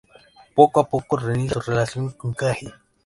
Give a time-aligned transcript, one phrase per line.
[0.55, 2.73] Poco a poco reinicia su relación con Kaji.